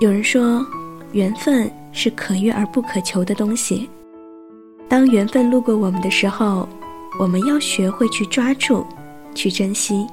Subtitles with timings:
[0.00, 0.64] 有人说，
[1.12, 3.88] 缘分是可遇而不可求的东西。
[4.88, 6.68] 当缘分路过我们的时候，
[7.18, 8.84] 我们要学会去抓住，
[9.34, 10.06] 去珍惜。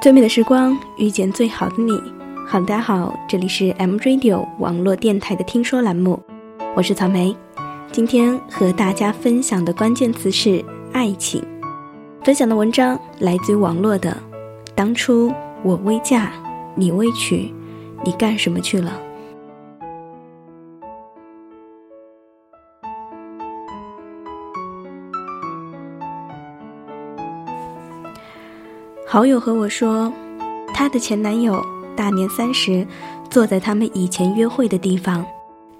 [0.00, 2.00] 最美的时光遇见最好的你。
[2.46, 6.22] 好，大家好，这里是 M Radio 网络电台的听说栏目，
[6.76, 7.36] 我是草莓。
[7.92, 11.42] 今天和大家分享的关键词是爱情。
[12.22, 14.14] 分享的文章来自于网络的。
[14.74, 16.30] 当初我未嫁，
[16.74, 17.54] 你未娶，
[18.04, 19.00] 你干什么去了？
[29.06, 30.12] 好友和我说，
[30.74, 31.64] 她的前男友
[31.96, 32.86] 大年三十
[33.30, 35.24] 坐在他们以前约会的地方，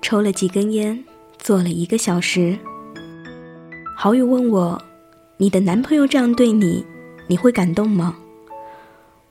[0.01, 1.05] 抽了几根烟。
[1.47, 2.59] 坐了一个小时，
[3.97, 4.83] 好友问我
[5.39, 6.85] ：“你的男朋友这样对你，
[7.29, 8.17] 你会感动吗？”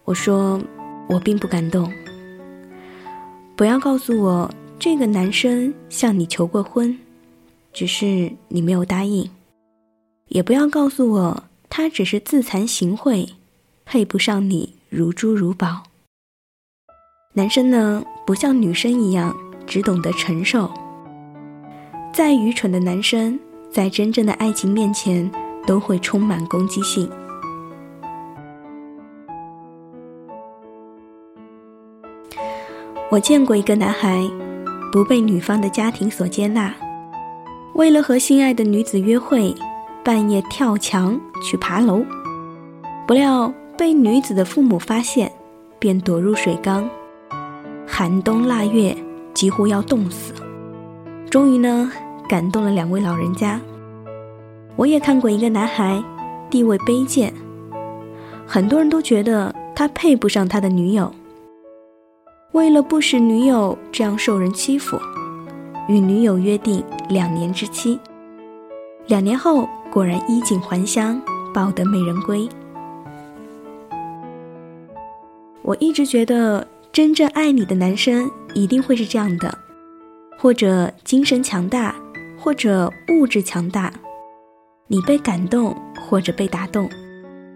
[0.06, 0.58] 我说
[1.12, 1.92] ：“我并不感动。
[3.58, 6.98] 不要告诉我这个男生向你求过婚，
[7.74, 9.30] 只是你没有答应；
[10.30, 13.28] 也不要告诉我他只是自惭形秽，
[13.84, 15.84] 配不上你如珠如宝。
[17.34, 19.36] 男生呢，不像女生一样
[19.68, 20.72] 只懂得承受。”
[22.16, 23.38] 再愚蠢的男生，
[23.70, 25.30] 在真正的爱情面前，
[25.68, 27.10] 都会充满攻击性。
[33.12, 34.26] 我见过一个男孩，
[34.94, 36.74] 不被女方的家庭所接纳，
[37.74, 39.54] 为了和心爱的女子约会，
[40.02, 42.02] 半夜跳墙去爬楼，
[43.06, 45.30] 不料被女子的父母发现，
[45.80, 46.90] 便躲入水缸，
[47.86, 48.96] 寒冬腊月，
[49.34, 50.34] 几乎要冻死。
[51.30, 51.92] 终于呢。
[52.28, 53.60] 感动了两位老人家。
[54.76, 56.04] 我也看过一个男孩，
[56.50, 57.34] 地位卑贱，
[58.46, 61.12] 很多人都觉得他配不上他的女友。
[62.52, 64.98] 为了不使女友这样受人欺负，
[65.88, 68.00] 与女友约定两年之期。
[69.08, 71.22] 两年后，果然衣锦还乡，
[71.54, 72.48] 抱得美人归。
[75.62, 79.58] 我一直觉得，真正爱你的男生一定会是这样的，
[80.38, 81.96] 或者精神强大。
[82.46, 83.92] 或者物质强大，
[84.86, 86.88] 你被感动或者被打动，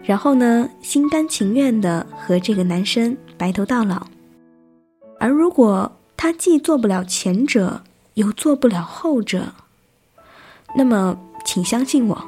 [0.01, 4.07] 然后呢，心甘情愿的和这个男生白头到老。
[5.19, 7.83] 而如果他既做不了前者，
[8.15, 9.53] 又做不了后者，
[10.75, 12.19] 那么请相信我，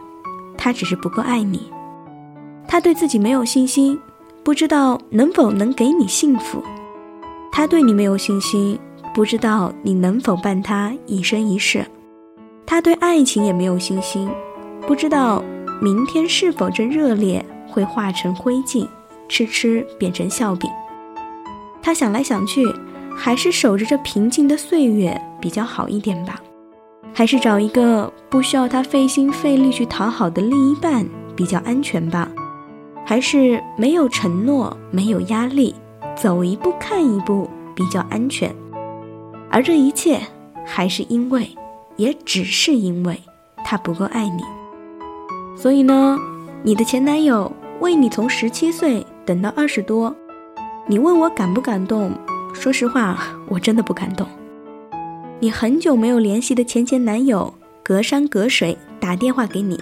[0.55, 1.63] 他只是不够爱你，
[2.67, 3.99] 他对自己没有信心，
[4.43, 6.63] 不知道能否能给你幸福，
[7.51, 8.77] 他对你没有信心，
[9.15, 11.83] 不知道你能否伴他一生一世。
[12.71, 14.29] 他对爱情也没有信心，
[14.87, 15.43] 不知道
[15.81, 18.87] 明天是否这热烈会化成灰烬，
[19.27, 20.71] 痴痴变成笑柄。
[21.81, 22.65] 他想来想去，
[23.13, 26.39] 还是守着这平静的岁月比较好一点吧，
[27.13, 31.05] 还是找一个不需要他费心费力去讨好的另一半
[31.35, 32.31] 比较安全吧，
[33.05, 35.75] 还是没有承诺、没有压力，
[36.15, 38.49] 走一步看一步比较安全。
[39.49, 40.21] 而这一切，
[40.65, 41.45] 还是因为。
[42.01, 43.15] 也只是因为
[43.63, 44.41] 他不够爱你，
[45.55, 46.17] 所以呢，
[46.63, 50.15] 你的前男友为你从十七岁等到二十多，
[50.87, 52.11] 你问我感不感动？
[52.55, 54.27] 说实话，我真的不感动。
[55.39, 57.53] 你很久没有联系的前前男友，
[57.83, 59.79] 隔山隔水打电话给你，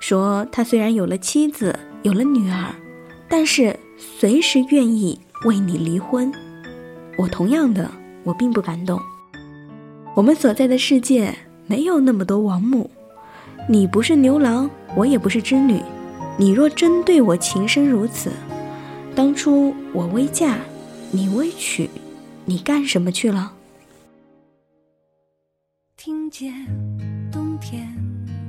[0.00, 1.72] 说他虽然有了妻子，
[2.02, 2.74] 有了女儿，
[3.28, 5.16] 但是随时愿意
[5.46, 6.32] 为你离婚。
[7.16, 7.88] 我同样的，
[8.24, 9.00] 我并不感动。
[10.14, 11.32] 我们所在的世界
[11.66, 12.90] 没有那么多王母，
[13.68, 15.80] 你不是牛郎，我也不是织女。
[16.36, 18.32] 你若真对我情深如此，
[19.14, 20.58] 当初我未嫁，
[21.10, 21.88] 你未娶，
[22.44, 23.52] 你干什么去了？
[25.96, 26.52] 听见
[27.30, 27.88] 冬天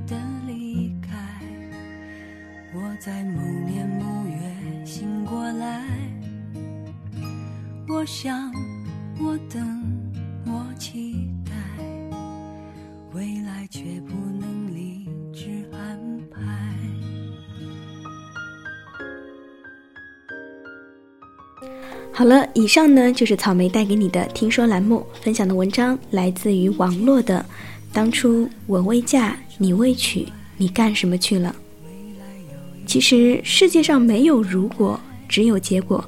[0.08, 0.16] 的
[0.48, 1.18] 离开，
[2.76, 5.84] 我在某年某月醒过来，
[7.88, 8.52] 我想，
[9.20, 9.84] 我等，
[10.46, 11.39] 我期待。
[13.12, 16.00] 未来却不能理智安
[16.32, 16.40] 排。
[22.14, 27.44] 好了，以上呢就是草莓带给你的听说栏目分享的文章，来自于网络的。
[27.92, 31.56] 当初我未嫁，你未娶，你干什么去了？
[32.86, 36.08] 其实世界上没有如果，只有结果。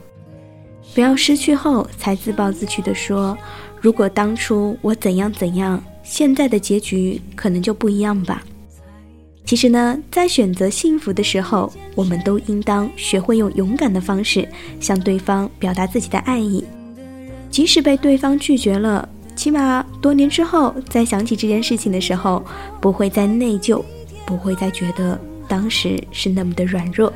[0.93, 3.35] 不要失去后才自暴自弃的说，
[3.79, 5.83] 如果当初我怎样怎样。
[6.11, 8.43] 现在的结局可能就不一样吧。
[9.45, 14.45] 其实呢，在选择幸福的时候，我们都应当学会用勇敢的方式
[14.81, 16.65] 向对方表达自己的爱意，
[17.49, 22.43] 即使被对方拒绝了，起码多年之后再想起这件事情的时候，
[22.81, 23.81] 不会再内疚，
[24.25, 25.17] 不会再觉得
[25.47, 27.11] 当时是那么的软弱。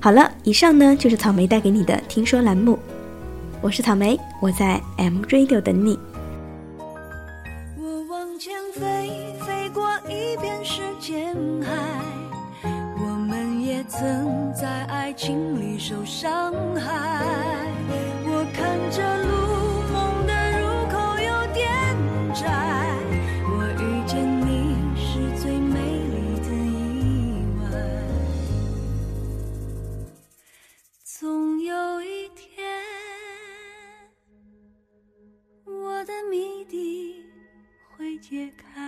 [0.00, 2.78] 好了，以上呢就是草莓带给你的听说栏目，
[3.60, 5.98] 我是草莓，我在 M Radio 等你。
[8.44, 11.70] 前飞，飞过一片时间海，
[12.98, 16.90] 我们也曾在爱情里受伤害。
[18.26, 19.32] 我看着路，
[19.92, 21.62] 梦的入口有点
[22.34, 22.42] 窄，
[23.46, 25.78] 我遇见你是最美
[26.10, 27.64] 丽的意外。
[31.04, 32.66] 总有一天，
[35.64, 36.91] 我的谜底
[37.96, 38.81] 会解开。